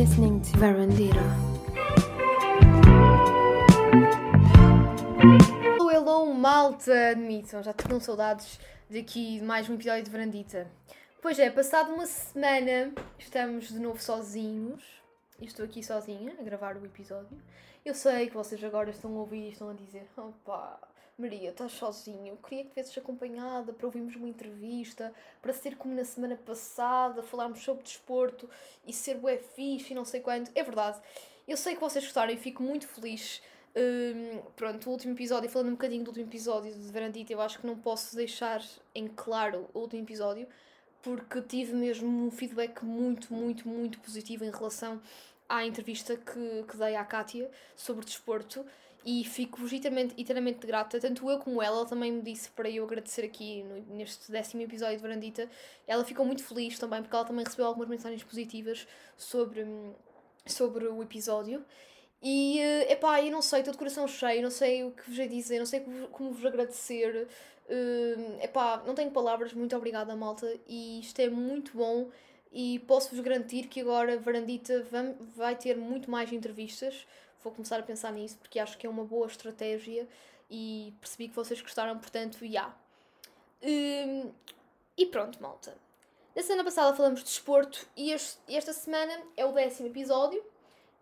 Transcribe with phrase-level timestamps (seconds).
[0.00, 0.58] listening to.
[5.76, 7.10] Hello, hello, malta!
[7.10, 8.58] Admitam, já estou com saudades
[8.88, 10.66] daqui de mais um episódio de Verandita.
[11.20, 14.82] Pois é, passado uma semana, estamos de novo sozinhos.
[15.38, 17.36] Estou aqui sozinha a gravar o episódio.
[17.84, 20.78] Eu sei que vocês agora estão a ouvir e estão a dizer: opá,
[21.20, 22.32] Maria, estás sozinha.
[22.32, 25.12] Eu queria que tivesses acompanhada para ouvirmos uma entrevista,
[25.42, 28.48] para ser como na semana passada, falarmos sobre desporto
[28.86, 30.50] e ser bué fixe e não sei quanto.
[30.54, 31.00] É verdade.
[31.46, 33.42] Eu sei que vocês gostaram e fico muito feliz.
[33.76, 37.60] Hum, pronto, o último episódio, falando um bocadinho do último episódio de Verandita, eu acho
[37.60, 38.62] que não posso deixar
[38.94, 40.48] em claro o último episódio,
[41.02, 45.00] porque tive mesmo um feedback muito, muito, muito positivo em relação
[45.48, 48.64] à entrevista que, que dei à Kátia sobre desporto
[49.04, 52.84] e fico-vos eternamente, eternamente grata, tanto eu como ela, ela também me disse para eu
[52.84, 55.48] agradecer aqui no, neste décimo episódio de Verandita,
[55.86, 58.86] ela ficou muito feliz também porque ela também recebeu algumas mensagens positivas
[59.16, 59.66] sobre,
[60.46, 61.64] sobre o episódio.
[62.22, 65.18] E, é epá, eu não sei, estou de coração cheio, não sei o que vos
[65.18, 65.80] hei dizer, não sei
[66.12, 67.26] como vos agradecer,
[67.68, 72.10] é epá, não tenho palavras, muito obrigada malta e isto é muito bom.
[72.52, 74.84] E posso-vos garantir que agora Varandita
[75.36, 77.06] vai ter muito mais entrevistas.
[77.42, 80.06] Vou começar a pensar nisso porque acho que é uma boa estratégia
[80.50, 82.46] e percebi que vocês gostaram, portanto, já.
[82.46, 82.76] Yeah.
[83.62, 84.32] Um,
[84.96, 85.76] e pronto, malta.
[86.34, 90.42] Na semana passada falamos de desporto e este, esta semana é o décimo episódio.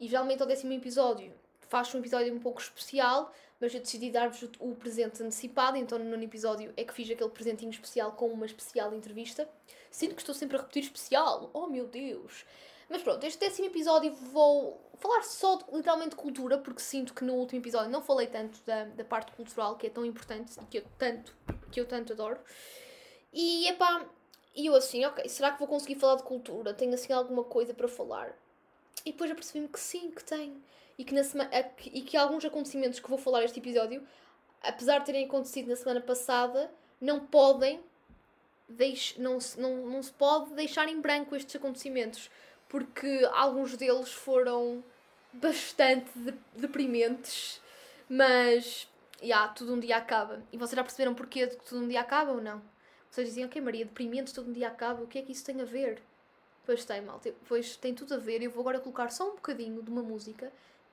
[0.01, 1.33] E geralmente ao décimo episódio
[1.69, 6.05] faço um episódio um pouco especial, mas eu decidi dar-vos o presente antecipado, então no
[6.07, 9.49] nono episódio é que fiz aquele presentinho especial com uma especial entrevista.
[9.91, 12.45] Sinto que estou sempre a repetir especial, oh meu Deus!
[12.89, 17.25] Mas pronto, este décimo episódio vou falar só de, literalmente de cultura, porque sinto que
[17.25, 20.65] no último episódio não falei tanto da, da parte cultural, que é tão importante e
[20.67, 21.37] que eu tanto,
[21.71, 22.39] que eu tanto adoro.
[23.33, 24.07] E epá,
[24.55, 26.73] e eu assim, ok, será que vou conseguir falar de cultura?
[26.75, 28.35] Tenho assim alguma coisa para falar?
[29.05, 30.61] E depois apercebi-me que sim, que tenho
[30.99, 31.51] e que, na semana,
[31.85, 34.05] e que alguns acontecimentos que vou falar neste episódio,
[34.61, 37.81] apesar de terem acontecido na semana passada, não podem
[38.69, 42.29] deix, não, não, não se pode deixar em branco estes acontecimentos,
[42.69, 44.83] porque alguns deles foram
[45.33, 47.61] bastante de, deprimentes,
[48.09, 48.89] mas
[49.23, 50.43] yeah, tudo um dia acaba.
[50.53, 52.63] E vocês já perceberam porquê de que tudo um dia acaba ou não?
[53.11, 55.61] Vocês dizem, ok Maria, deprimentes, tudo um dia acaba, o que é que isso tem
[55.61, 56.03] a ver?
[56.65, 58.43] Pois tem, mal, pois tem tudo a ver.
[58.43, 60.53] Eu vou agora colocar só um bocadinho de uma música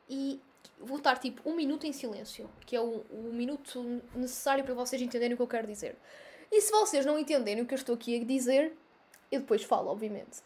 [0.10, 0.40] e
[0.80, 5.02] vou estar tipo um minuto em silêncio, que é o, o minuto necessário para vocês
[5.02, 5.98] entenderem o que eu quero dizer.
[6.52, 8.72] E se vocês não entenderem o que eu estou aqui a dizer,
[9.30, 10.42] eu depois falo, obviamente.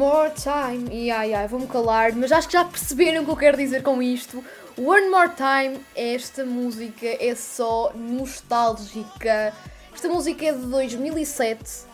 [0.00, 0.88] More time.
[0.90, 3.82] E ai ai, vou-me calar, mas acho que já perceberam o que eu quero dizer
[3.82, 4.42] com isto.
[4.82, 9.54] One More Time, esta música é só nostálgica.
[9.92, 11.84] Esta música é de 2007.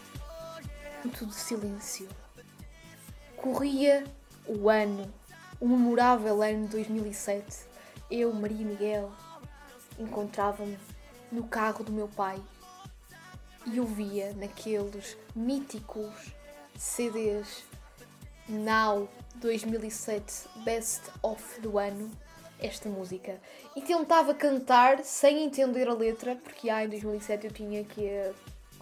[1.19, 2.09] Tudo silêncio.
[3.37, 4.05] Corria
[4.47, 5.13] o ano,
[5.59, 7.65] o memorável ano de 2007.
[8.09, 9.11] Eu, Maria Miguel,
[9.99, 10.79] encontrava-me
[11.33, 12.41] no carro do meu pai
[13.67, 16.33] e ouvia naqueles míticos
[16.79, 17.65] CDs
[18.49, 19.09] Now
[19.41, 22.09] 2007 Best of do ano
[22.61, 23.41] esta música
[23.75, 28.09] e tentava cantar sem entender a letra porque ah, em 2007 eu tinha aqui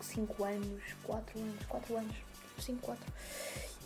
[0.00, 2.16] 5 anos, 4 anos, 4 anos,
[2.58, 3.04] 5, 4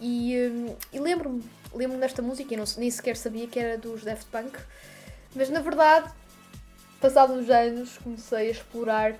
[0.01, 1.43] e, hum, e lembro-me
[1.75, 4.59] lembro-me desta música, eu não, nem sequer sabia que era dos Daft Punk
[5.35, 6.13] mas na verdade
[7.01, 9.19] passados uns anos comecei a explorar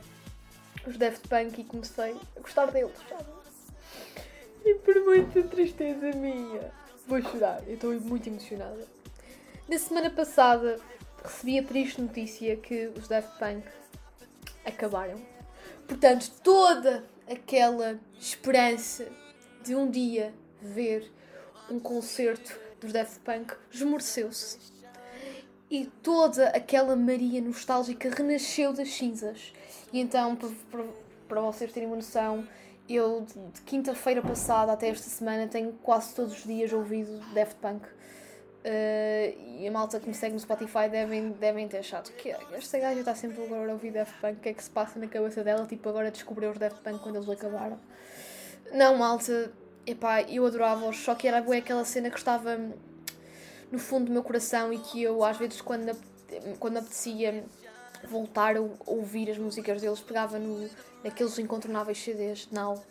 [0.87, 2.93] os Daft Punk e comecei a gostar deles?
[4.65, 6.73] E por muita tristeza minha.
[7.07, 8.87] Vou chorar, eu estou muito emocionada.
[9.69, 10.81] Na semana passada
[11.23, 13.63] recebi a triste notícia que os Daft Punk
[14.65, 15.21] acabaram.
[15.87, 19.07] Portanto, toda aquela esperança
[19.63, 20.33] de um dia
[20.63, 21.13] ver
[21.71, 24.59] um concerto dos Daft Punk esmoreceu-se.
[25.71, 29.53] E toda aquela Maria nostálgica renasceu das cinzas.
[29.93, 30.35] E então,
[31.29, 32.49] para, vocês terem uma noção,
[32.89, 37.87] eu de quinta-feira passada até esta semana tenho quase todos os dias ouvido Daft Punk.
[38.69, 42.79] Uh, e a malta que me segue no Spotify devem, devem ter achado que esta
[42.79, 45.07] gaja está sempre agora a ouvir Daft Punk, o que é que se passa na
[45.07, 45.65] cabeça dela?
[45.67, 47.81] Tipo, agora descobriu os Daft Punk quando eles acabaram.
[48.71, 49.51] Não, malta,
[49.87, 52.61] epá, eu adorava-os, só que era aquela cena que estava
[53.73, 55.97] no fundo do meu coração e que eu às vezes quando,
[56.59, 57.43] quando apetecia
[58.05, 60.69] voltar a ouvir as músicas deles, pegava no,
[61.03, 62.85] naqueles incontornáveis CDs Now.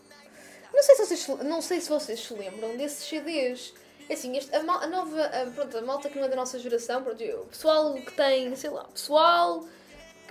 [0.74, 3.76] Não sei se vocês, não sei se vocês se lembram desses CDs.
[4.10, 6.58] É assim, este, a, a, nova, a, pronto, a malta que não é da nossa
[6.58, 9.66] geração, pronto, o pessoal que tem, sei lá, pessoal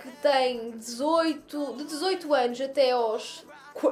[0.01, 3.45] que tem 18, de 18 anos até aos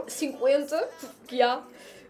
[0.07, 0.89] 50,
[1.27, 1.61] que há,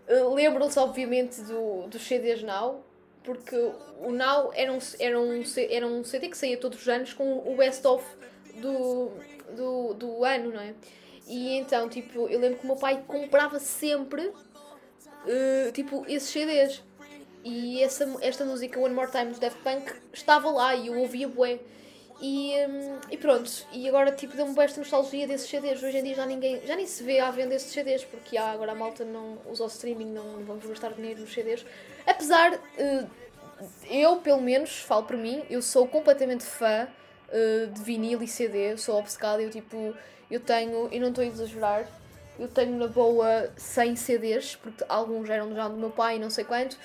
[0.08, 2.84] eh, lembram-se obviamente do, dos CDs Now,
[3.24, 3.56] porque
[4.00, 7.40] o Now era um, era, um, era um CD que saía todos os anos com
[7.40, 8.06] o best-of
[8.56, 9.12] do,
[9.56, 10.74] do, do ano, não é?
[11.28, 16.84] E então, tipo, eu lembro que o meu pai comprava sempre, uh, tipo, esses CDs.
[17.46, 21.28] E essa, esta música, One More Time, do Daft Punk, estava lá e eu ouvia
[21.28, 21.60] bué.
[22.20, 25.84] E, um, e pronto, e agora tipo deu-me esta nostalgia desses CDs.
[25.84, 28.50] Hoje em dia já, ninguém, já nem se vê à venda esses CDs, porque há,
[28.50, 31.64] agora a malta não usa o streaming, não, não vamos gastar dinheiro nos CDs.
[32.08, 33.10] Apesar, uh,
[33.92, 36.88] eu pelo menos, falo por mim, eu sou completamente fã
[37.30, 39.94] uh, de vinil e CD, sou obcecada, eu tipo,
[40.32, 41.88] eu tenho, e não estou a exagerar,
[42.40, 46.44] eu tenho na boa 100 CDs, porque alguns eram já do meu pai, não sei
[46.44, 46.76] quanto,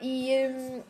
[0.00, 0.82] e, um,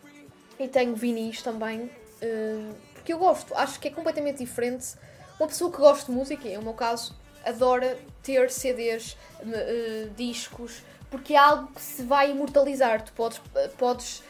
[0.58, 1.90] e tenho vinis também,
[2.22, 4.94] um, porque eu gosto, acho que é completamente diferente.
[5.38, 7.14] Uma pessoa que gosta de música, o meu caso,
[7.44, 13.02] adora ter CDs, uh, discos, porque é algo que se vai imortalizar.
[13.02, 13.40] Tu podes,
[13.76, 14.22] podes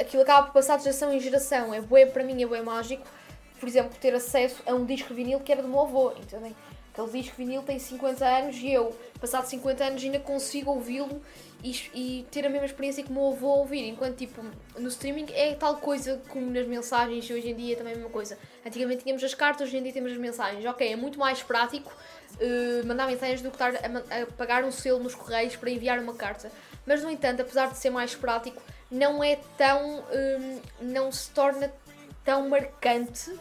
[0.00, 1.74] aquilo acaba por passar de geração em geração.
[1.74, 3.04] É bué, para mim é bué mágico,
[3.58, 6.56] por exemplo, ter acesso a um disco vinil que era do meu avô, entendem?
[6.92, 11.22] Aquele disco vinil tem 50 anos e eu, passado 50 anos, ainda consigo ouvi-lo
[11.62, 13.86] e, e, ter a mesma experiência que o meu avô ouvir.
[13.88, 14.42] Enquanto, tipo,
[14.78, 17.96] no streaming é tal coisa como nas mensagens e hoje em dia é também a
[17.96, 18.38] mesma coisa.
[18.66, 20.64] Antigamente tínhamos as cartas, hoje em dia temos as mensagens.
[20.64, 21.92] Ok, é muito mais prático
[22.34, 25.98] uh, mandar mensagens do que estar a, a pagar um selo nos correios para enviar
[25.98, 26.50] uma carta.
[26.86, 28.60] Mas, no entanto, apesar de ser mais prático,
[28.90, 30.00] não é tão.
[30.00, 31.72] Um, não se torna
[32.24, 33.32] tão marcante.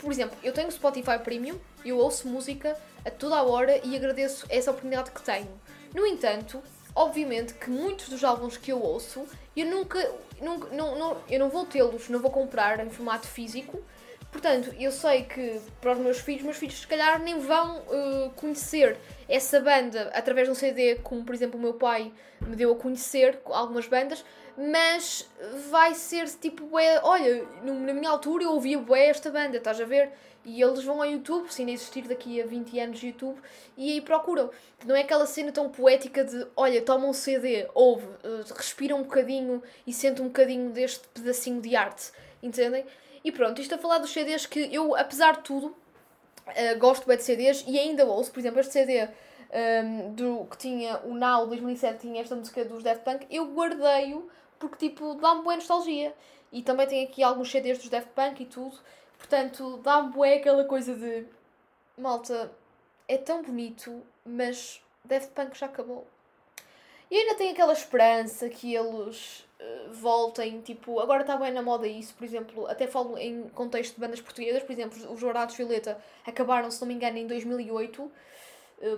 [0.00, 4.46] Por exemplo, eu tenho Spotify Premium, eu ouço música a toda a hora e agradeço
[4.48, 5.60] essa oportunidade que tenho.
[5.94, 6.62] No entanto,
[6.94, 9.26] obviamente que muitos dos álbuns que eu ouço,
[9.56, 9.98] eu nunca,
[10.40, 13.82] nunca não, não, eu não vou tê-los, não vou comprar em formato físico,
[14.30, 18.30] Portanto, eu sei que para os meus filhos, meus filhos se calhar nem vão uh,
[18.36, 18.96] conhecer
[19.28, 22.76] essa banda através de um CD, como por exemplo o meu pai me deu a
[22.76, 24.24] conhecer algumas bandas,
[24.60, 25.26] mas
[25.70, 29.86] vai ser tipo, bué, olha, na minha altura eu ouvia bué esta banda, estás a
[29.86, 30.12] ver?
[30.44, 33.40] E eles vão ao YouTube, se ainda existir daqui a 20 anos de YouTube,
[33.74, 34.50] e aí procuram.
[34.84, 39.02] Não é aquela cena tão poética de, olha, toma um CD, ouve, uh, respira um
[39.02, 42.84] bocadinho e sente um bocadinho deste pedacinho de arte, entendem?
[43.24, 47.16] E pronto, isto a falar dos CDs que eu, apesar de tudo, uh, gosto bem
[47.16, 48.30] de CDs e ainda ouço.
[48.30, 49.08] Por exemplo, este CD um,
[49.52, 54.28] ehm, do, que tinha o Now 2007, tinha esta música dos Daft Punk, eu guardei-o
[54.60, 56.14] porque tipo dá-me boa nostalgia.
[56.52, 58.78] E também tem aqui alguns CDs dos Daft Punk e tudo.
[59.18, 61.26] Portanto, dá-me boa aquela coisa de
[61.96, 62.52] malta,
[63.08, 66.06] é tão bonito, mas Daft Punk já acabou.
[67.10, 71.86] E ainda tem aquela esperança que eles uh, voltem, tipo, agora está bem na moda
[71.86, 76.00] isso, por exemplo, até falo em contexto de bandas portuguesas, por exemplo, os Dourados Violeta
[76.24, 78.10] acabaram, se não me engano, em 2008, uh, eh,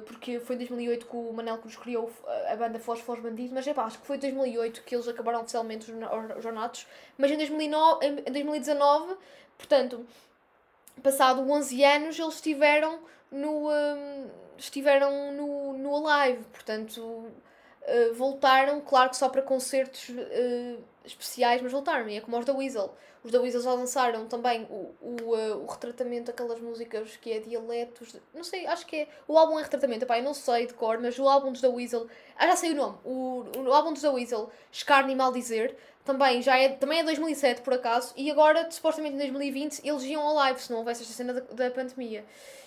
[0.06, 2.11] porque foi em 2008 que o Manel Cruz criou
[2.49, 5.08] a banda Foz Foz Bandido, mas é pá, acho que foi em 2008 que eles
[5.08, 6.87] acabaram oficialmente os Jornados,
[7.19, 9.17] mas em, 2009, em 2019,
[9.58, 10.06] portanto,
[11.02, 19.10] passado 11 anos, eles estiveram no, um, estiveram no, no Alive, portanto uh, voltaram, claro
[19.10, 22.09] que só para concertos uh, especiais, mas voltaram.
[22.09, 22.94] E é como os da Weasel.
[23.25, 27.41] Os da Weasel já lançaram também o, o, uh, o retratamento daquelas músicas que é
[27.41, 28.13] dialetos.
[28.13, 29.09] De, não sei, acho que é.
[29.29, 31.71] O álbum é retratamento, epá, eu não sei de cor, mas o álbum dos da
[31.71, 32.09] Weasel.
[32.37, 32.99] Ah, já sei o nome.
[33.05, 37.63] O, o álbum dos da Weasel, Escarne e Maldizer, também já é, também é 2007
[37.63, 38.13] por acaso.
[38.17, 41.41] E agora, supostamente em 2020, eles iam ao live, se não houvesse esta cena da,
[41.41, 42.25] da pandemia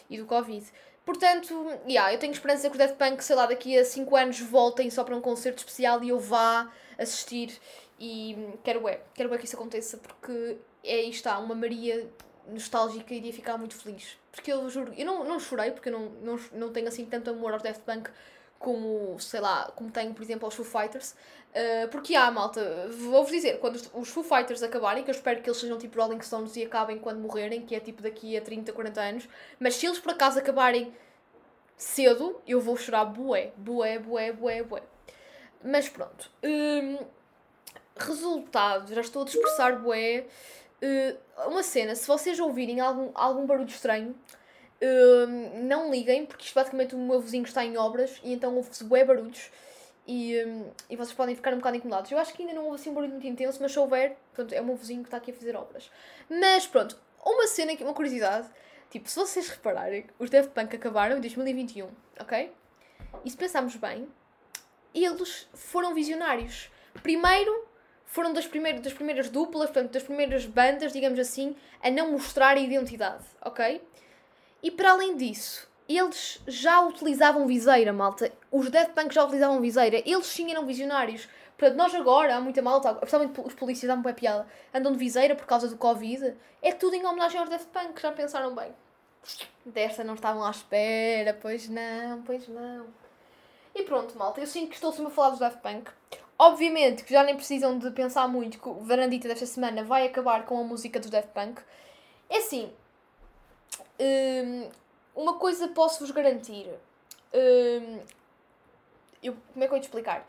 [0.10, 0.66] e do Covid.
[1.06, 4.40] Portanto, yeah, eu tenho esperança que o Death Punk, sei lá, daqui a 5 anos
[4.40, 7.54] voltem só para um concerto especial e eu vá assistir.
[8.00, 12.10] E quero é, quero é que isso aconteça porque é aí está, uma Maria
[12.48, 14.18] nostálgica iria ficar muito feliz.
[14.32, 17.30] Porque eu juro, eu não, não chorei porque eu não, não, não tenho assim tanto
[17.30, 18.10] amor aos Death Punk
[18.60, 21.16] como, sei lá, como tenho, por exemplo, aos Foo Fighters.
[21.52, 25.50] Uh, porque há, malta, vou-vos dizer, quando os Foo Fighters acabarem, que eu espero que
[25.50, 28.74] eles sejam tipo Rolling Stones e acabem quando morrerem, que é tipo daqui a 30,
[28.74, 30.94] 40 anos, mas se eles por acaso acabarem
[31.78, 34.84] cedo, eu vou chorar bué, bué, bué, bué, bué.
[35.64, 36.30] Mas pronto.
[36.44, 36.98] Um,
[37.96, 40.26] resultado, já estou a dispersar bué.
[40.82, 46.54] Uh, uma cena, se vocês ouvirem algum, algum barulho estranho, uh, não liguem, porque isto
[46.54, 49.50] basicamente o meu vizinho está em obras e então ouve-se bué barulhos
[50.06, 52.12] e, um, e vocês podem ficar um bocado incomodados.
[52.12, 54.54] Eu acho que ainda não houve assim um barulho muito intenso, mas se houver, pronto,
[54.54, 55.90] é o meu vizinho que está aqui a fazer obras.
[56.30, 58.48] Mas pronto, uma cena, uma curiosidade,
[58.96, 62.50] Tipo, se vocês repararem, os Daft Punk acabaram em 2021, ok?
[63.26, 64.08] E se pensarmos bem,
[64.94, 66.72] eles foram visionários.
[67.04, 67.68] Primeiro,
[68.06, 72.58] foram das primeiras, das primeiras duplas, portanto, das primeiras bandas, digamos assim, a não mostrar
[72.58, 73.82] a identidade, ok?
[74.64, 78.32] E para além disso, eles já utilizavam viseira, malta.
[78.52, 80.02] Os Daft Punk já utilizavam viseira.
[80.06, 81.28] Eles sim eram visionários.
[81.58, 85.46] Portanto, nós agora, há muita malta, especialmente os polícias, uma piada, andam de viseira por
[85.46, 86.36] causa do Covid.
[86.62, 88.74] É tudo em homenagem aos Daft Punk, já pensaram bem.
[89.66, 92.88] Desta não estavam à espera, pois não, pois não.
[93.74, 95.92] E pronto, malta, eu sinto que estou sempre a falar dos Daft Punk.
[96.38, 100.46] Obviamente que já nem precisam de pensar muito que o Varandita desta semana vai acabar
[100.46, 101.62] com a música dos Daft Punk.
[102.30, 102.72] É assim,
[104.00, 104.70] hum,
[105.16, 106.68] uma coisa posso-vos garantir.
[107.34, 108.00] Hum,
[109.24, 110.28] eu, como é que eu vou te explicar?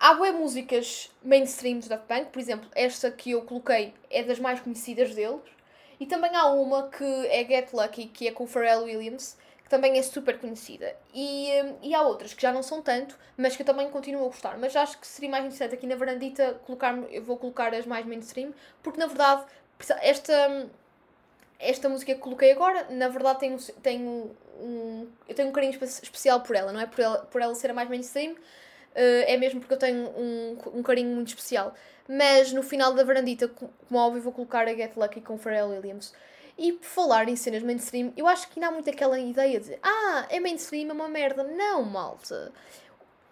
[0.00, 4.40] Há boas músicas mainstream dos Daft Punk, por exemplo, esta que eu coloquei é das
[4.40, 5.40] mais conhecidas deles.
[6.00, 9.36] E também há uma que é Get Lucky, que é com o Pharrell Williams,
[9.72, 10.94] também é super conhecida.
[11.14, 14.26] E, hum, e há outras que já não são tanto, mas que eu também continuo
[14.26, 14.58] a gostar.
[14.58, 18.04] Mas acho que seria mais interessante aqui na varandita colocar eu vou colocar as mais
[18.04, 18.52] mainstream,
[18.82, 19.46] porque na verdade
[20.02, 20.68] esta hum,
[21.58, 26.40] esta música que coloquei agora, na verdade, tenho, tenho um, eu tenho um carinho especial
[26.42, 29.60] por ela, não é por ela, por ela ser a mais mainstream, uh, é mesmo
[29.60, 31.74] porque eu tenho um, um carinho muito especial.
[32.08, 36.12] Mas no final da varandita, como óbvio, vou colocar a Get Lucky com Pharrell Williams.
[36.56, 39.78] E por falar em cenas mainstream, eu acho que ainda há muito aquela ideia de
[39.82, 41.42] ah, é mainstream, é uma merda.
[41.44, 42.52] Não, malta.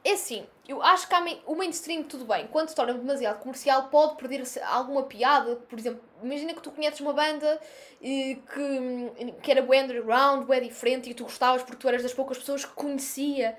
[0.03, 1.15] É assim, eu acho que
[1.47, 5.57] o mainstream, tudo bem, quando se torna demasiado comercial, pode perder alguma piada.
[5.57, 7.61] Por exemplo, imagina que tu conheces uma banda
[8.01, 12.15] e que, que era bem underground, bem diferente e tu gostavas porque tu eras das
[12.15, 13.59] poucas pessoas que conhecia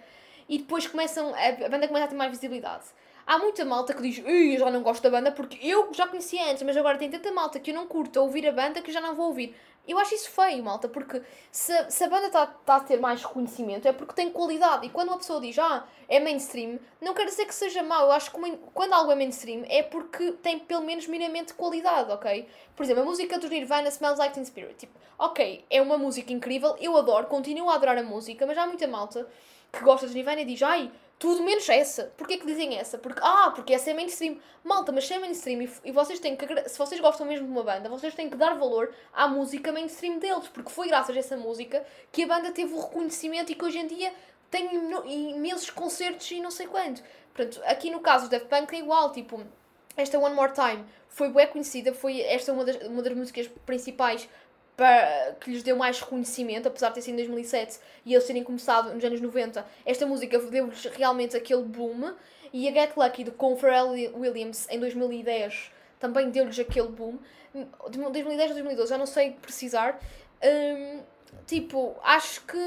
[0.50, 2.86] e depois começam, a, banda começa a ter mais visibilidade.
[3.32, 6.52] Há muita malta que diz, eu já não gosto da banda porque eu já conhecia
[6.52, 8.92] antes, mas agora tem tanta malta que eu não curto a ouvir a banda que
[8.92, 9.56] já não vou ouvir.
[9.88, 13.24] Eu acho isso feio, malta, porque se, se a banda está tá a ter mais
[13.24, 14.86] reconhecimento é porque tem qualidade.
[14.86, 18.08] E quando uma pessoa diz, ah, é mainstream, não quer dizer que seja mau.
[18.08, 22.46] Eu acho que quando algo é mainstream é porque tem pelo menos minimamente qualidade, ok?
[22.76, 24.76] Por exemplo, a música do Nirvana Smells Like Teen Spirit.
[24.76, 28.68] Tipo, ok, é uma música incrível, eu adoro, continuo a adorar a música, mas há
[28.68, 29.26] muita malta
[29.72, 32.12] que gosta de Nirvana e diz, ai, tudo menos essa.
[32.18, 32.98] Porquê que dizem essa?
[32.98, 34.40] Porque, ah, porque essa é mainstream.
[34.64, 37.52] Malta, mas se é mainstream e, e vocês têm que, se vocês gostam mesmo de
[37.52, 41.20] uma banda, vocês têm que dar valor à música mainstream deles, porque foi graças a
[41.20, 44.12] essa música que a banda teve o reconhecimento e que hoje em dia
[44.50, 44.68] tem
[45.06, 47.04] imensos concertos e não sei quanto.
[47.36, 49.46] Portanto, aqui no caso do Daft Punk é igual, tipo,
[49.96, 54.28] esta One More Time foi bem conhecida, foi esta uma das, uma das músicas principais
[54.76, 58.44] para, que lhes deu mais reconhecimento, apesar de ter sido em 2007 e eles terem
[58.44, 62.14] começado nos anos 90, esta música deu-lhes realmente aquele boom.
[62.54, 67.18] E a Get Lucky de com Pharrell Williams em 2010 também deu-lhes aquele boom.
[67.90, 70.00] 2010 ou 2012, já não sei precisar.
[70.44, 71.02] Um,
[71.46, 72.58] tipo, acho que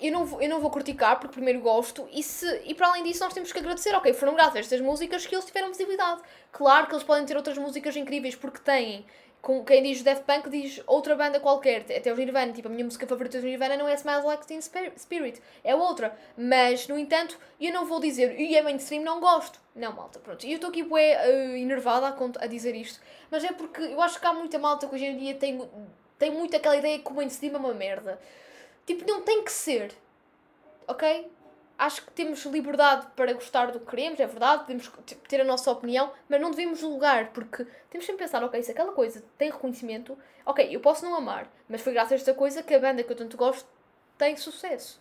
[0.00, 3.02] eu não, vou, eu não vou criticar porque primeiro gosto e, se, e para além
[3.04, 6.20] disso nós temos que agradecer, ok, foram graças a estas músicas que eles tiveram visibilidade.
[6.52, 9.06] Claro que eles podem ter outras músicas incríveis porque têm
[9.46, 12.84] com quem diz Daft Punk diz outra banda qualquer, até os Nirvana, tipo, a minha
[12.84, 16.18] música favorita do Nirvana não é Smells Like Teen Spirit, é outra.
[16.36, 19.60] Mas, no entanto, eu não vou dizer, e é mainstream, não gosto.
[19.72, 20.44] Não, malta, pronto.
[20.44, 23.00] E eu estou aqui bué uh, enervada a, a, dizer isto,
[23.30, 25.62] mas é porque eu acho que há muita malta que hoje em dia tem,
[26.18, 28.18] tem muito aquela ideia que o mainstream é uma merda.
[28.84, 29.92] Tipo, não tem que ser,
[30.88, 31.30] ok?
[31.78, 34.90] Acho que temos liberdade para gostar do que queremos, é verdade, podemos
[35.28, 38.92] ter a nossa opinião, mas não devemos julgar, porque temos sempre pensar, ok, se aquela
[38.92, 42.74] coisa tem reconhecimento, ok, eu posso não amar, mas foi graças a esta coisa que
[42.74, 43.68] a banda que eu tanto gosto
[44.16, 45.00] tem sucesso.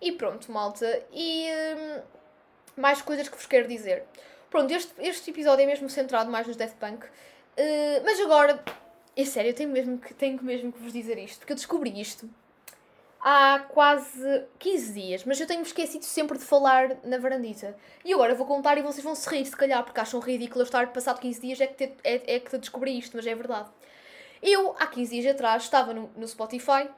[0.00, 1.02] E pronto, malta.
[1.12, 2.02] E hum,
[2.76, 4.04] mais coisas que vos quero dizer.
[4.50, 8.62] Pronto, este, este episódio é mesmo centrado mais nos Death Punk, uh, mas agora,
[9.16, 11.98] é sério, eu tenho mesmo, que, tenho mesmo que vos dizer isto, porque eu descobri
[11.98, 12.28] isto
[13.22, 17.76] há quase 15 dias, mas eu tenho-me esquecido sempre de falar na varandita.
[18.04, 20.92] E agora vou contar e vocês vão se rir, se calhar, porque acham ridículo estar
[20.92, 23.70] passado 15 dias é que, te, é, é que descobri isto, mas é verdade.
[24.42, 26.90] Eu, há 15 dias atrás, estava no, no Spotify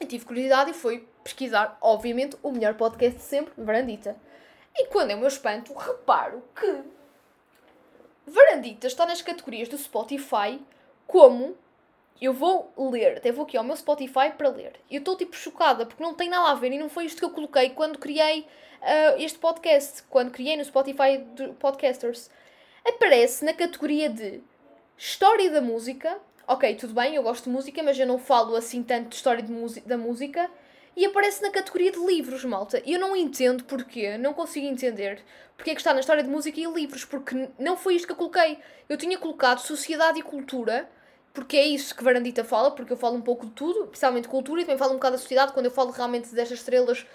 [0.00, 4.16] e tive curiosidade e fui pesquisar, obviamente, o melhor podcast de sempre, Varandita.
[4.74, 6.82] E quando é o meu espanto, reparo que
[8.26, 10.58] Varandita está nas categorias do Spotify
[11.06, 11.54] como
[12.20, 14.74] eu vou ler, até vou aqui ao meu Spotify para ler.
[14.90, 17.24] Eu estou tipo chocada porque não tem nada a ver e não foi isto que
[17.24, 22.30] eu coloquei quando criei uh, este podcast, quando criei no Spotify de Podcasters.
[22.84, 24.42] Aparece na categoria de
[24.96, 26.18] História da Música.
[26.46, 29.42] Ok, tudo bem, eu gosto de música, mas eu não falo assim tanto de história
[29.42, 30.50] de da música.
[30.96, 32.82] E aparece na categoria de livros, malta.
[32.84, 35.22] E eu não entendo porquê, não consigo entender
[35.60, 38.12] porque é que está na história de música e livros, porque não foi isto que
[38.12, 38.58] eu coloquei.
[38.88, 40.88] Eu tinha colocado Sociedade e Cultura
[41.32, 44.60] porque é isso que Varandita fala, porque eu falo um pouco de tudo, principalmente cultura,
[44.60, 47.06] e também falo um bocado da sociedade, quando eu falo realmente destas estrelas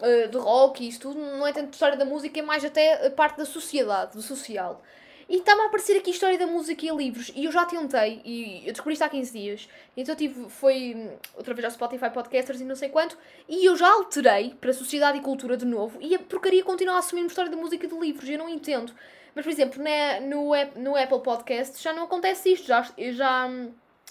[0.00, 3.08] uh, de rock e isso tudo, não é tanto história da música, é mais até
[3.10, 4.82] parte da sociedade, do social.
[5.28, 7.32] E está-me a aparecer aqui história da música e livros.
[7.34, 9.68] E eu já tentei, e eu descobri isto há 15 dias.
[9.96, 13.16] Então tive, foi hum, outra vez ao Spotify Podcasters e não sei quanto.
[13.48, 15.98] E eu já alterei para Sociedade e Cultura de novo.
[16.00, 18.28] E a porcaria continua a assumir história da música e de livros.
[18.28, 18.92] Eu não entendo.
[19.34, 22.66] Mas, por exemplo, na, no, no Apple Podcast já não acontece isto.
[22.66, 23.50] Já, já,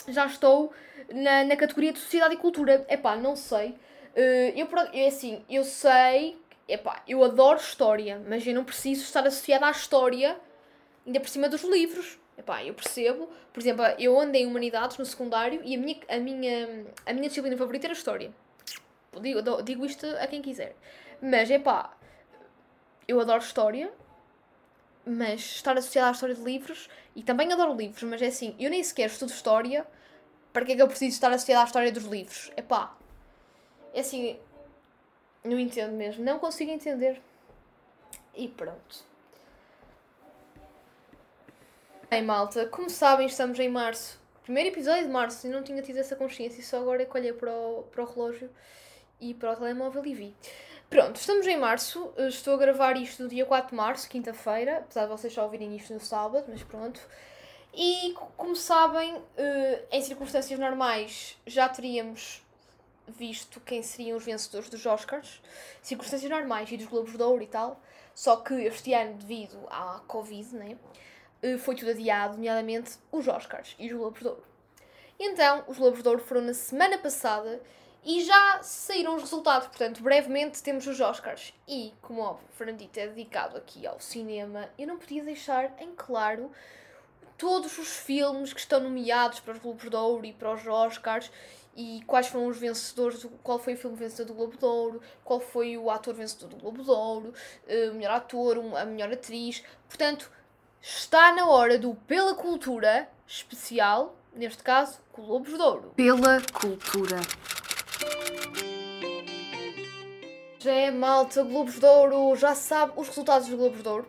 [0.07, 0.73] já estou
[1.13, 2.85] na, na categoria de Sociedade e Cultura.
[2.89, 3.69] Epá, não sei.
[3.69, 6.37] Uh, eu, é assim, eu sei.
[6.67, 8.21] Epá, eu adoro história.
[8.27, 10.37] Mas eu não preciso estar associada à história
[11.05, 12.19] ainda por cima dos livros.
[12.37, 16.17] Epá, eu percebo, por exemplo, eu andei em humanidades no secundário e a minha, a
[16.17, 18.33] minha, a minha disciplina favorita era história.
[19.21, 20.75] Digo, digo isto a quem quiser.
[21.21, 21.95] Mas, epá,
[23.07, 23.91] eu adoro história,
[25.05, 28.69] mas estar associada à história de livros, e também adoro livros, mas é assim, eu
[28.69, 29.85] nem sequer estudo história,
[30.51, 32.51] para que é que eu preciso estar associada à história dos livros?
[32.55, 32.95] Epá,
[33.93, 34.39] é assim,
[35.43, 37.21] não entendo mesmo, não consigo entender.
[38.35, 39.03] E pronto.
[42.09, 44.19] Bem, malta, como sabem, estamos em março.
[44.43, 47.33] Primeiro episódio de março e não tinha tido essa consciência, só agora é que olhei
[47.33, 48.49] para o, para o relógio
[49.19, 50.35] e para o telemóvel e vi.
[50.93, 55.05] Pronto, estamos em março, estou a gravar isto no dia 4 de março, quinta-feira, apesar
[55.05, 57.01] de vocês só ouvirem isto no sábado, mas pronto.
[57.73, 62.45] E como sabem, eh, em circunstâncias normais já teríamos
[63.07, 65.41] visto quem seriam os vencedores dos Oscars,
[65.81, 67.81] circunstâncias normais e dos Globos de Ouro e tal,
[68.13, 70.77] só que este ano, devido à Covid, né?
[71.41, 74.43] Eh, foi tudo adiado, nomeadamente os Oscars e os Globos de Ouro.
[75.19, 77.59] Então, os Globos de Ouro foram na semana passada
[78.05, 81.53] e já saíram os resultados, portanto, brevemente temos os Oscars.
[81.67, 86.51] E, como óbvio, Fernandito é dedicado aqui ao cinema, eu não podia deixar em claro
[87.37, 91.31] todos os filmes que estão nomeados para os Globos de Ouro e para os Oscars
[91.75, 95.39] e quais foram os vencedores, qual foi o filme vencedor do Globo de Ouro, qual
[95.39, 97.33] foi o ator vencedor do Globo de Ouro,
[97.67, 99.63] eh, o melhor ator, a melhor atriz.
[99.87, 100.29] Portanto,
[100.85, 105.93] Está na hora do Pela Cultura especial, neste caso, Globos de Ouro.
[105.95, 107.21] Pela Cultura.
[110.63, 114.07] Já é malta, Globos de Ouro, já sabe os resultados dos Globos de Ouro.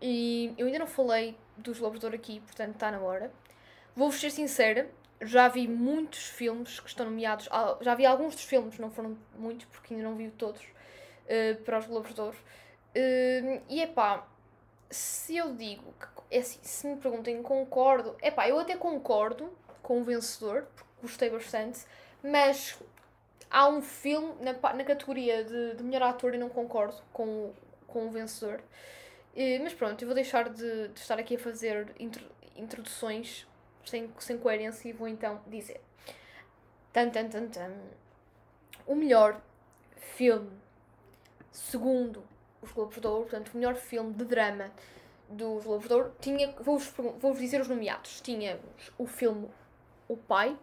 [0.00, 3.32] E eu ainda não falei dos Globos de Ouro aqui, portanto está na hora.
[3.96, 4.88] Vou-vos ser sincera,
[5.20, 7.48] já vi muitos filmes que estão nomeados.
[7.80, 11.80] Já vi alguns dos filmes, não foram muitos, porque ainda não vi todos, uh, para
[11.80, 12.36] os Globos de Ouro.
[12.36, 14.24] Uh, e é pá,
[14.88, 19.52] se eu digo que, é assim, se me perguntem, concordo, é pá, eu até concordo
[19.82, 21.84] com o vencedor, porque gostei bastante,
[22.22, 22.78] mas
[23.50, 27.52] há um filme na, na categoria de, de melhor ator e não concordo com,
[27.86, 28.62] com o vencedor.
[29.62, 32.24] Mas pronto, eu vou deixar de, de estar aqui a fazer intro,
[32.56, 33.46] introduções
[33.84, 35.80] sem, sem coerência e vou então dizer.
[36.92, 37.72] Tan, tan, tan, tan.
[38.86, 39.40] O melhor
[39.96, 40.50] filme,
[41.52, 42.24] segundo
[42.60, 44.70] os Globos de Ouro, portanto, o melhor filme de drama
[45.28, 48.20] dos Globos de Ouro, tinha, vou-vos vou dizer os nomeados.
[48.20, 49.48] Tínhamos o filme
[50.08, 50.58] O Pai,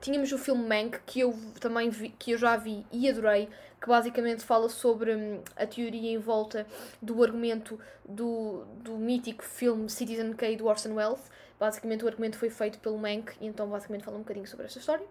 [0.00, 3.48] tínhamos o filme Mank, que eu também vi, que eu já vi e adorei,
[3.80, 6.66] que basicamente fala sobre hum, a teoria em volta
[7.00, 11.30] do argumento do, do mítico filme Citizen Kane do Orson Welles.
[11.58, 14.78] Basicamente o argumento foi feito pelo Mank e então basicamente fala um bocadinho sobre esta
[14.78, 15.06] história.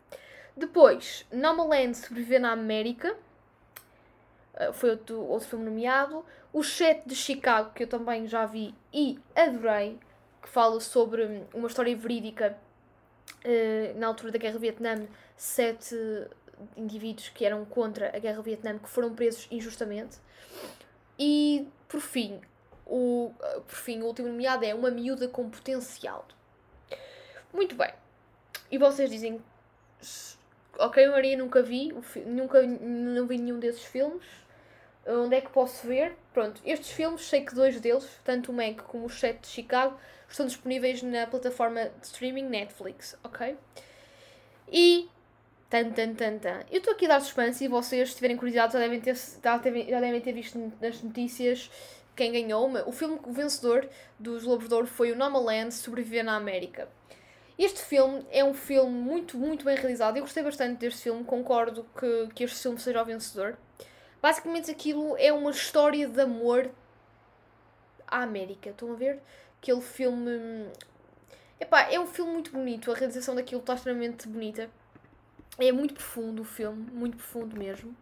[0.56, 3.16] Depois, Nomaland Sobreviver na América,
[4.56, 6.26] eh, foi outro, outro filme nomeado.
[6.52, 10.00] O Chet de Chicago, que eu também já vi e adorei,
[10.42, 12.58] que fala sobre uma história verídica
[13.96, 15.96] na altura da Guerra do Vietnã, sete
[16.76, 20.18] indivíduos que eram contra a Guerra do Vietnã que foram presos injustamente.
[21.18, 22.40] E, por fim,
[22.86, 23.34] o,
[23.68, 26.28] por fim, o último nomeado é Uma Miúda com Potencial.
[27.54, 27.94] Muito bem.
[28.72, 29.42] E vocês dizem
[30.80, 31.94] ok, Maria, nunca vi,
[32.26, 34.24] nunca não vi nenhum desses filmes.
[35.08, 36.16] Onde é que posso ver?
[36.34, 40.00] Pronto, estes filmes, sei que dois deles, tanto o Meg como o Set de Chicago,
[40.30, 43.58] estão disponíveis na plataforma de streaming Netflix, ok?
[44.72, 45.10] E.
[45.70, 46.62] Tan, tan, tan, tan.
[46.72, 49.58] Eu estou aqui a dar suspense e vocês, se tiverem curiosidade, já devem ter, já
[49.60, 51.70] devem, já devem ter visto nas notícias
[52.16, 52.70] quem ganhou.
[52.88, 53.88] O filme vencedor
[54.20, 56.90] dos Ouro foi o Nomaland Sobreviver na América.
[57.58, 60.18] Este filme é um filme muito, muito bem realizado.
[60.18, 63.58] Eu gostei bastante deste filme, concordo que, que este filme seja o vencedor.
[64.22, 66.70] Basicamente aquilo é uma história de amor
[68.08, 68.72] à América.
[68.72, 69.20] Estão a ver?
[69.62, 70.70] Aquele filme.
[71.60, 72.92] Epá, é um filme muito bonito.
[72.92, 74.70] A realização daquilo está extremamente bonita.
[75.58, 77.96] É muito profundo o filme, muito profundo mesmo.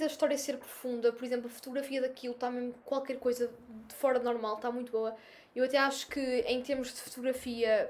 [0.00, 3.52] A história ser profunda, por exemplo, a fotografia daquilo está mesmo qualquer coisa
[3.86, 5.14] de fora de normal, está muito boa.
[5.54, 7.88] Eu até acho que em termos de fotografia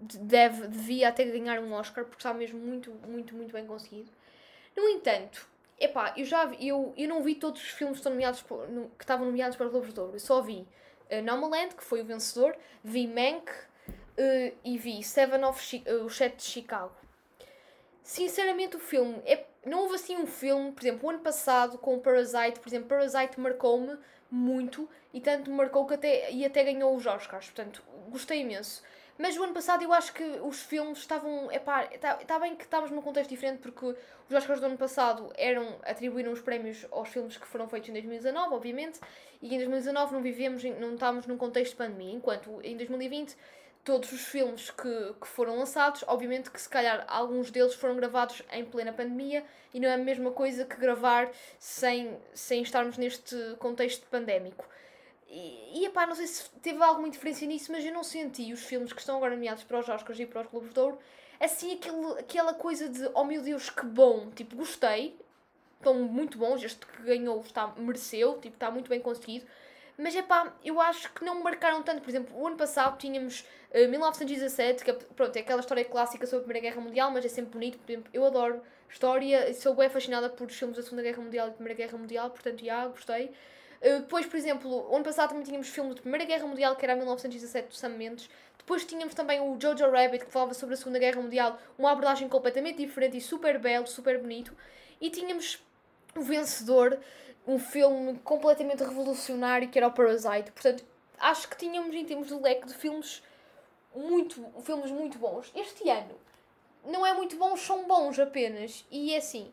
[0.00, 4.10] deve, devia até ganhar um Oscar, porque está mesmo muito, muito, muito bem conseguido.
[4.76, 8.42] No entanto, epá, eu já vi, eu, eu não vi todos os filmes que, nomeados
[8.42, 10.14] por, no, que estavam nomeados para o Globos de Ouro.
[10.14, 10.66] Eu só vi
[11.10, 16.10] uh, Nomaland, que foi o vencedor, vi Mank uh, e vi Seven of uh, o
[16.10, 16.92] Sete de Chicago.
[18.02, 21.98] Sinceramente, o filme é, não houve assim um filme, por exemplo, o ano passado com
[21.98, 23.96] Parasite, por exemplo, Parasite marcou-me
[24.30, 28.82] muito e tanto marcou que até, e até ganhou os Oscars, portanto, gostei imenso.
[29.16, 31.50] Mas o ano passado eu acho que os filmes estavam.
[31.52, 35.32] Epá, está tá bem que estávamos num contexto diferente porque os Oscars do ano passado
[35.36, 38.98] eram, atribuíram os prémios aos filmes que foram feitos em 2019, obviamente,
[39.40, 43.36] e em 2019 não vivemos, não estávamos num contexto de pandemia, enquanto em 2020
[43.84, 48.42] todos os filmes que, que foram lançados, obviamente que se calhar alguns deles foram gravados
[48.50, 53.36] em plena pandemia e não é a mesma coisa que gravar sem, sem estarmos neste
[53.58, 54.64] contexto pandémico.
[55.36, 58.62] E, e epá, não sei se teve alguma interferência nisso, mas eu não senti os
[58.62, 60.98] filmes que estão agora nomeados para os Oscars e para os Globos de Ouro
[61.40, 65.16] assim aquele, aquela coisa de oh meu Deus, que bom, tipo, gostei,
[65.76, 69.46] estão muito bons, este que ganhou está, mereceu, tipo, está muito bem conseguido.
[69.96, 72.02] Mas é pá, eu acho que não marcaram tanto.
[72.02, 76.26] Por exemplo, o ano passado tínhamos uh, 1917, que é, pronto, é aquela história clássica
[76.26, 77.78] sobre a Primeira Guerra Mundial, mas é sempre bonito.
[77.78, 81.50] Por exemplo, eu adoro história, sou bem fascinada por filmes da Segunda Guerra Mundial e
[81.52, 83.30] Primeira Guerra Mundial, portanto, já, gostei.
[83.84, 86.96] Uh, depois, por exemplo, ano passado também tínhamos filmes da Primeira Guerra Mundial, que era
[86.96, 88.30] 1917, do Sam Mendes.
[88.56, 92.26] Depois tínhamos também o Jojo Rabbit, que falava sobre a Segunda Guerra Mundial, uma abordagem
[92.26, 94.56] completamente diferente e super belo, super bonito.
[94.98, 95.62] E tínhamos
[96.16, 96.98] o vencedor,
[97.46, 100.50] um filme completamente revolucionário, que era o Parasite.
[100.52, 100.82] Portanto,
[101.18, 103.22] acho que tínhamos, em termos de leque de filmes,
[103.94, 105.52] muito, filmes muito bons.
[105.54, 106.18] Este ano,
[106.86, 108.86] não é muito bons, são bons apenas.
[108.90, 109.52] E é assim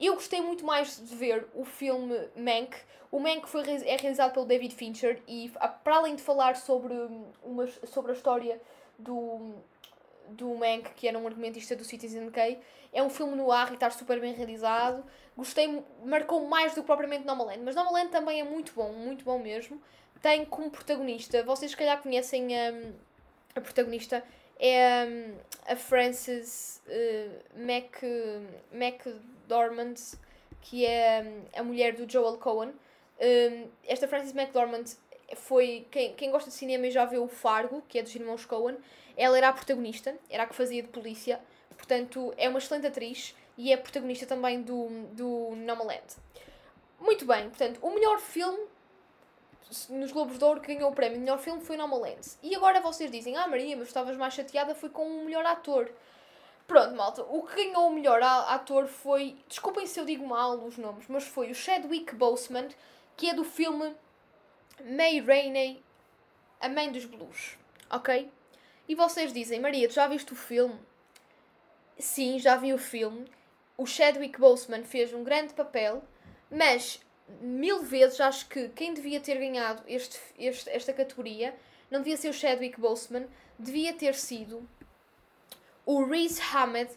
[0.00, 2.76] eu gostei muito mais de ver o filme Mank.
[3.10, 5.52] O Mank foi, é realizado pelo David Fincher e,
[5.82, 6.94] para além de falar sobre,
[7.42, 8.60] uma, sobre a história
[8.98, 9.54] do,
[10.28, 12.58] do Mank, que era um argumentista do Citizen K,
[12.92, 15.04] é um filme no ar e está super bem realizado.
[15.36, 19.38] Gostei, marcou mais do que propriamente Nomaland, mas Nomaland também é muito bom, muito bom
[19.38, 19.80] mesmo.
[20.22, 22.72] Tem como protagonista, vocês se calhar conhecem a,
[23.56, 24.24] a protagonista,
[24.58, 28.02] é um, a Frances uh, Mac,
[29.44, 29.94] McDormand,
[30.60, 32.72] que é um, a mulher do Joel Cohen.
[33.20, 34.84] Um, esta Frances McDormand
[35.36, 35.86] foi.
[35.90, 38.76] Quem, quem gosta de cinema já viu o Fargo, que é dos irmãos Cohen,
[39.16, 41.40] ela era a protagonista, era a que fazia de polícia.
[41.76, 46.04] Portanto, é uma excelente atriz e é protagonista também do, do Nomaland.
[47.00, 48.66] Muito bem, portanto, o melhor filme
[49.90, 52.20] nos Globos de Ouro que ganhou o prémio de melhor filme foi Nomaland.
[52.42, 55.90] E agora vocês dizem, ah Maria, mas estavas mais chateada foi com o melhor ator.
[56.66, 60.78] Pronto, malta, o que ganhou o melhor ator foi, desculpem se eu digo mal os
[60.78, 62.68] nomes, mas foi o Chadwick Boseman,
[63.16, 63.94] que é do filme
[64.82, 65.82] May Rainey,
[66.58, 67.58] A Mãe dos Blues,
[67.90, 68.30] ok?
[68.88, 70.78] E vocês dizem, Maria, tu já viste o filme?
[71.98, 73.26] Sim, já vi o filme.
[73.76, 76.02] O Chadwick Boseman fez um grande papel,
[76.50, 77.00] mas
[77.40, 81.54] mil vezes acho que quem devia ter ganhado este, este, esta categoria
[81.90, 83.26] não devia ser o Chadwick Boseman,
[83.58, 84.68] devia ter sido
[85.86, 86.90] o Reese Ahmed,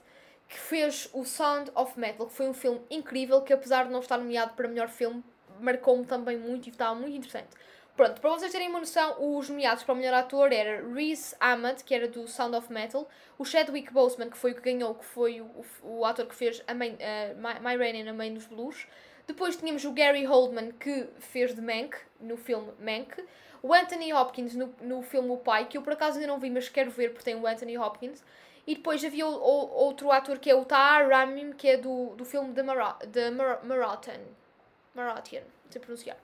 [0.47, 3.99] que fez o Sound of Metal, que foi um filme incrível, que apesar de não
[3.99, 5.23] estar nomeado para melhor filme,
[5.59, 7.49] marcou-me também muito e estava muito interessante.
[7.95, 11.83] Pronto, para vocês terem uma noção, os nomeados para o melhor ator era Reese Ahmed,
[11.83, 15.03] que era do Sound of Metal, o Chadwick Boseman, que foi o que ganhou, que
[15.03, 18.45] foi o, o, ator que fez a mãe, uh, My, My Rain a Mãe dos
[18.45, 18.85] Blues,
[19.27, 23.21] depois tínhamos o Gary Oldman, que fez de Mank, no filme Mank.
[23.61, 26.49] O Anthony Hopkins, no, no filme O Pai, que eu por acaso ainda não vi,
[26.49, 28.23] mas quero ver porque tem o Anthony Hopkins.
[28.67, 32.13] E depois havia o, o, outro ator que é o Tahar Ramim, que é do,
[32.17, 34.19] do filme The, Mara, The Mar Marathon.
[34.93, 36.17] Marathon, sei pronunciar.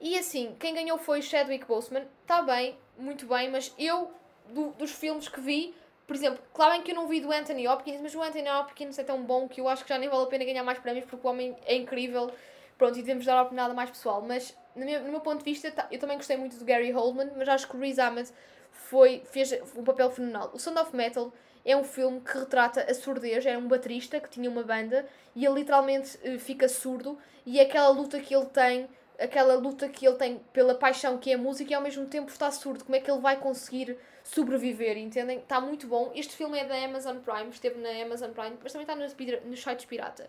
[0.00, 2.04] E assim, quem ganhou foi Chadwick Boseman.
[2.22, 4.10] Está bem, muito bem, mas eu,
[4.48, 5.72] do, dos filmes que vi,
[6.04, 9.04] por exemplo, claro que eu não vi do Anthony Hopkins, mas o Anthony Hopkins é
[9.04, 11.24] tão bom que eu acho que já nem vale a pena ganhar mais prémios porque
[11.24, 12.32] o homem é incrível.
[12.76, 14.20] Pronto, e devemos dar a oportunidade mais pessoal.
[14.20, 17.30] Mas, no meu, no meu ponto de vista, eu também gostei muito do Gary Oldman,
[17.36, 18.28] mas acho que o Riz Ahmed
[18.72, 20.50] foi, fez um papel fenomenal.
[20.52, 21.32] O Sound of Metal
[21.64, 23.46] é um filme que retrata a surdez.
[23.46, 27.62] É um baterista que tinha uma banda e ele literalmente uh, fica surdo e é
[27.62, 31.38] aquela luta que ele tem aquela luta que ele tem pela paixão que é a
[31.38, 32.84] música e ao mesmo tempo está surdo.
[32.84, 35.38] Como é que ele vai conseguir sobreviver, entendem?
[35.38, 36.10] Está muito bom.
[36.14, 39.62] Este filme é da Amazon Prime, esteve na Amazon Prime, mas também está nos, nos
[39.62, 40.28] sites pirata.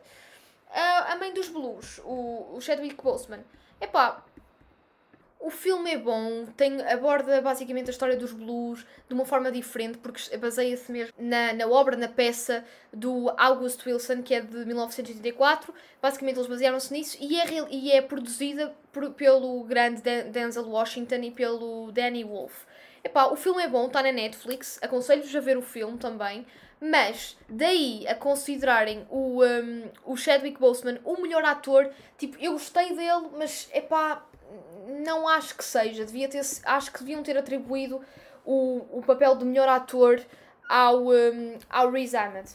[0.69, 3.43] Uh, a Mãe dos Blues, o, o Chadwick Boseman.
[3.80, 4.24] Epá,
[5.43, 9.97] o filme é bom, tem, aborda basicamente a história dos blues de uma forma diferente,
[9.97, 15.73] porque baseia-se mesmo na, na obra, na peça do August Wilson, que é de 1984.
[16.01, 21.32] Basicamente, eles basearam-se nisso e é, e é produzida por, pelo grande Denzel Washington e
[21.32, 22.63] pelo Danny Wolf.
[23.03, 26.47] Epá, o filme é bom, está na Netflix, aconselho-vos a ver o filme também,
[26.79, 32.95] mas daí a considerarem o, um, o Chadwick Boseman o melhor ator, tipo, eu gostei
[32.95, 34.25] dele, mas epá,
[34.88, 36.06] não acho que seja.
[36.06, 38.02] Devia ter, acho que deviam ter atribuído
[38.46, 40.22] o, o papel de melhor ator
[40.67, 42.50] ao, um, ao Riz Ahmed.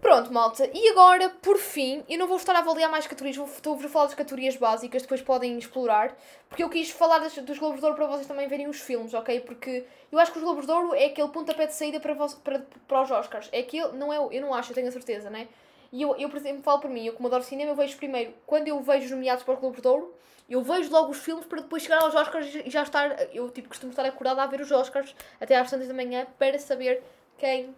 [0.00, 0.68] Pronto, malta.
[0.72, 4.06] E agora, por fim, eu não vou estar a avaliar mais categorias, estou-vos a falar
[4.06, 6.16] das categorias básicas, depois podem explorar,
[6.48, 9.12] porque eu quis falar das, dos Globos de Ouro para vocês também verem os filmes,
[9.12, 9.40] ok?
[9.40, 12.32] Porque eu acho que os Globos de Ouro é aquele pontapé de saída para, vos,
[12.32, 13.50] para, para os Oscars.
[13.52, 15.48] É aquele, não é, eu não acho, eu tenho a certeza, né?
[15.92, 18.32] E eu, eu, por exemplo, falo por mim, eu como adoro cinema, eu vejo primeiro,
[18.46, 20.14] quando eu vejo os nomeados para os Globos de Ouro,
[20.48, 23.68] eu vejo logo os filmes para depois chegar aos Oscars e já estar, eu tipo,
[23.68, 27.02] costumo estar acordada a ver os Oscars até às tantas da manhã para saber
[27.38, 27.74] quem,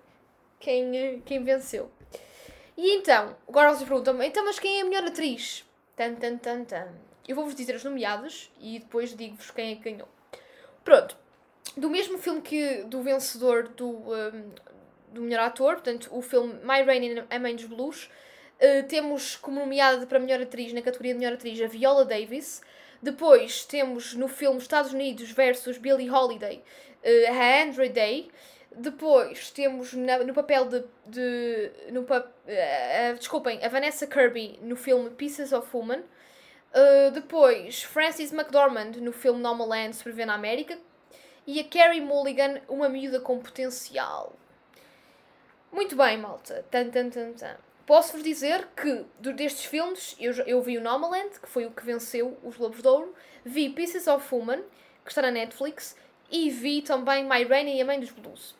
[0.58, 1.90] quem, quem venceu.
[2.76, 5.64] E então, agora vocês perguntam então, mas quem é a melhor atriz?
[5.94, 6.88] Tan, tan, tan, tan.
[7.28, 10.08] Eu vou-vos dizer as nomeadas e depois digo-vos quem é que ganhou.
[10.82, 11.16] Pronto.
[11.76, 14.50] Do mesmo filme que do vencedor do, um,
[15.12, 18.10] do melhor ator, portanto, o filme My Rain a Mãe dos Blues,
[18.58, 22.62] uh, temos como nomeada para melhor atriz, na categoria de melhor atriz, a Viola Davis.
[23.02, 26.62] Depois temos no filme Estados Unidos versus Billie Holiday,
[27.04, 28.30] uh, a Andrew Day.
[28.74, 30.84] Depois temos na, no papel de.
[31.06, 36.02] de no, uh, desculpem, a Vanessa Kirby no filme Pieces of Woman.
[37.12, 40.78] Depois Frances McDormand no filme Nomadland Sobreviver na América.
[41.46, 44.32] E a Carrie Mulligan, uma miúda com potencial.
[45.72, 46.62] Muito bem, malta.
[46.70, 47.56] Tan, tan, tan, tan.
[47.86, 52.38] Posso-vos dizer que destes filmes eu, eu vi o Nomadland, que foi o que venceu
[52.44, 54.62] os Globos de Ouro, vi Pieces of Woman,
[55.02, 55.96] que está na Netflix,
[56.30, 58.54] e vi também My Rain e a Mãe dos Blues.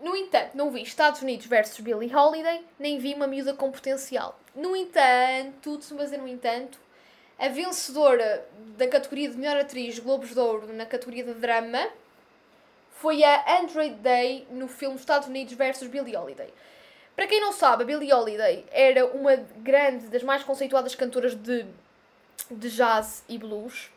[0.00, 4.38] No entanto, não vi Estados Unidos versus Billie Holiday, nem vi uma miúda com potencial.
[4.54, 6.78] No entanto, tudo se fazer no entanto,
[7.38, 11.88] a vencedora da categoria de melhor atriz Globos de Ouro na categoria de drama
[12.96, 16.52] foi a Andrew Day no filme Estados Unidos versus Billie Holiday.
[17.14, 21.66] Para quem não sabe, a Billie Holiday era uma grande, das mais conceituadas cantoras de,
[22.50, 23.90] de jazz e blues.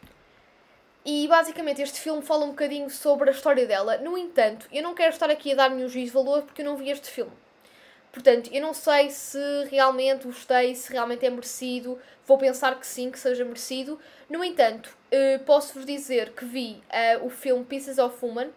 [1.06, 3.98] E basicamente este filme fala um bocadinho sobre a história dela.
[3.98, 6.66] No entanto, eu não quero estar aqui a dar-me um juízo de valor porque eu
[6.66, 7.32] não vi este filme.
[8.12, 11.98] Portanto, eu não sei se realmente gostei, se realmente é merecido.
[12.26, 14.00] Vou pensar que sim, que seja merecido.
[14.30, 16.84] No entanto, uh, posso-vos dizer que vi
[17.20, 18.50] uh, o filme Pieces of Woman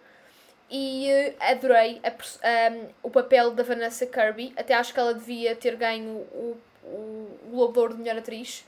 [0.73, 4.55] e uh, adorei a, um, o papel da Vanessa Kirby.
[4.57, 8.19] Até acho que ela devia ter ganho o, o, o Globo de Ouro de Melhor
[8.19, 8.65] Atriz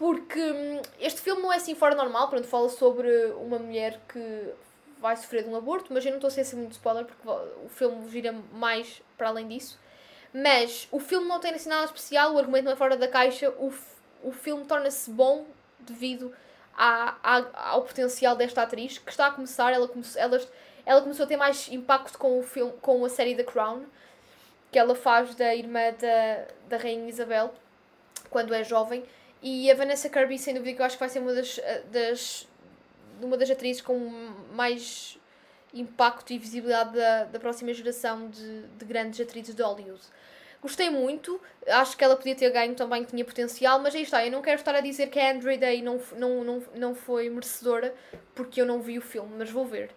[0.00, 4.50] porque hum, este filme não é assim fora normal, pronto, fala sobre uma mulher que
[4.98, 7.28] vai sofrer de um aborto, mas eu não estou a ser assim muito spoiler porque
[7.28, 9.78] o filme gira mais para além disso.
[10.32, 13.50] Mas o filme não tem assim nada especial, o argumento não é fora da caixa,
[13.58, 13.70] o,
[14.22, 15.44] o filme torna-se bom
[15.80, 16.32] devido
[16.74, 20.40] à, à, ao potencial desta atriz que está a começar, ela, come, ela,
[20.84, 23.82] ela começou a ter mais impacto com, o filme, com a série The Crown,
[24.70, 27.52] que ela faz da irmã da, da Rainha Isabel,
[28.28, 29.04] quando é jovem.
[29.42, 31.82] E a Vanessa Kirby, sem dúvida, que eu acho que vai ser uma das, eh,
[31.90, 32.48] das,
[33.20, 33.98] uma das atrizes com
[34.52, 35.18] mais
[35.72, 40.02] impacto e visibilidade da, da próxima geração de, de grandes atrizes de Hollywood.
[40.60, 44.30] Gostei muito, acho que ela podia ter ganho também, tinha potencial, mas aí está, eu
[44.30, 47.94] não quero estar a dizer que a Andrew Day não, não, não, não foi merecedora,
[48.34, 49.90] porque eu não vi o filme, mas vou ver.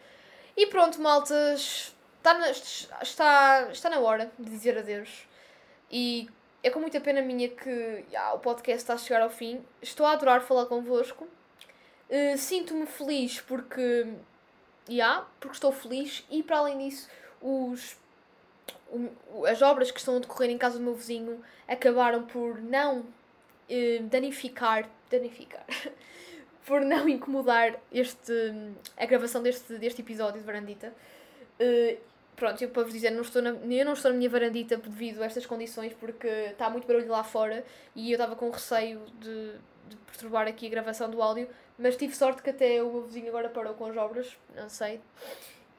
[0.56, 5.28] E pronto, maltas, está na, está, está na hora de dizer adeus.
[5.92, 6.30] E
[6.64, 9.64] é com muita pena minha que já, o podcast está a chegar ao fim.
[9.82, 11.28] Estou a adorar falar convosco.
[12.10, 14.08] Uh, Sinto-me feliz porque.
[14.90, 17.10] Já, porque estou feliz e para além disso,
[17.42, 17.96] os,
[19.50, 24.04] as obras que estão a decorrer em casa do meu vizinho acabaram por não uh,
[24.04, 24.90] danificar.
[25.10, 25.66] Danificar.
[26.66, 28.34] por não incomodar este,
[28.98, 30.94] a gravação deste, deste episódio de Varandita.
[31.60, 31.98] Uh,
[32.36, 35.22] pronto, eu para vos dizer, não estou na, eu não estou na minha varandita devido
[35.22, 37.64] a estas condições porque está muito barulho lá fora
[37.96, 39.52] e eu estava com receio de,
[39.90, 41.48] de perturbar aqui a gravação do áudio,
[41.78, 45.00] mas tive sorte que até o meu vizinho agora parou com as obras, não sei.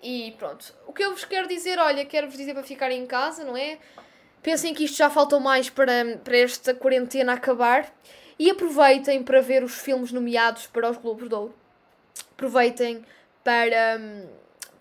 [0.03, 0.75] E pronto.
[0.87, 3.79] O que eu vos quero dizer, olha, quero-vos dizer para ficarem em casa, não é?
[4.43, 7.91] Pensem que isto já faltou mais para, para esta quarentena acabar
[8.39, 11.55] e aproveitem para ver os filmes nomeados para os Globos de Ouro.
[12.33, 13.05] Aproveitem
[13.43, 14.27] para hum,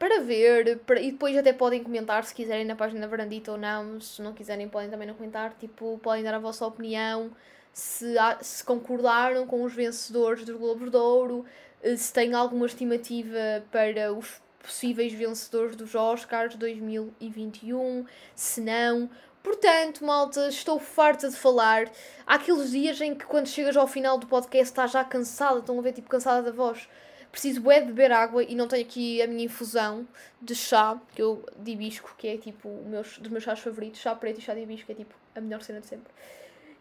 [0.03, 3.57] para ver para, e depois até podem comentar se quiserem na página da Varandita ou
[3.57, 4.01] não.
[4.01, 5.53] Se não quiserem, podem também não comentar.
[5.57, 7.31] Tipo, podem dar a vossa opinião.
[7.71, 11.45] Se, se concordaram com os vencedores dos Globos de Ouro,
[11.81, 19.09] eh, se têm alguma estimativa para os possíveis vencedores dos Oscars 2021, se não.
[19.43, 21.91] Portanto, malta, estou farta de falar.
[22.25, 25.77] Há aqueles dias em que quando chegas ao final do podcast estás já cansada, estão
[25.77, 26.87] a ver, tipo, cansada da voz
[27.33, 30.07] preciso é de beber água e não tenho aqui a minha infusão
[30.39, 33.99] de chá, que eu de hibisco, que é tipo o meus, dos meus chás favoritos,
[33.99, 36.13] chá preto e chá de hibisco, é tipo a melhor cena de sempre.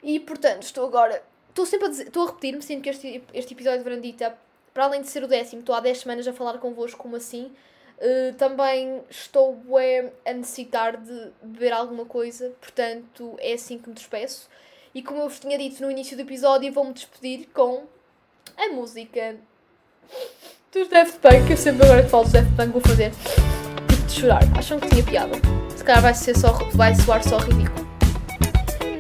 [0.03, 3.55] E portanto, estou agora, estou sempre a, dizer, estou a repetir-me, sinto que este, este
[3.55, 4.39] episódio de Verandita,
[4.75, 7.51] para além de ser o décimo, estou há 10 semanas a falar convosco como assim,
[7.99, 13.95] uh, também estou é, a necessitar de beber alguma coisa, portanto é assim que me
[13.95, 14.49] despeço.
[14.95, 17.85] E como eu vos tinha dito no início do episódio, vou-me despedir com
[18.57, 19.37] a música
[20.73, 21.51] dos Daft Punk.
[21.51, 23.11] Eu sempre agora que falo dos Daft Punk vou fazer
[23.89, 24.43] tipo de chorar.
[24.57, 25.35] Acham que tinha piada?
[25.77, 27.83] Se calhar vai, ser só, vai soar só ridículo.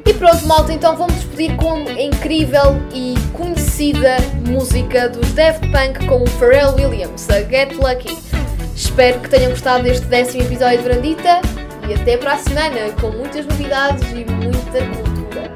[0.04, 4.16] E pronto, malta, então vou-me despedir com a incrível e conhecida
[4.48, 8.31] música dos Daft Punk com o Pharrell Williams, a Get Lucky.
[8.74, 11.40] Espero que tenham gostado deste décimo episódio de Brandita
[11.88, 15.52] e até para a semana com muitas novidades e muita cultura.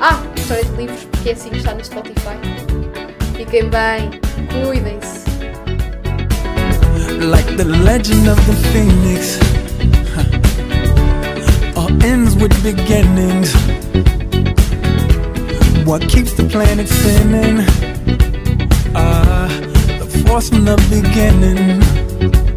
[0.00, 2.36] Ah, história de livros, porque é assim que está no Spotify.
[3.36, 4.10] Fiquem bem,
[4.64, 5.22] cuidem-se.
[7.20, 9.38] Like the legend of the phoenix
[11.76, 13.54] All ends with beginnings
[15.86, 17.64] What keeps the planet spinning
[18.94, 19.48] Ah, uh,
[20.00, 22.51] the force from the beginning Thank you.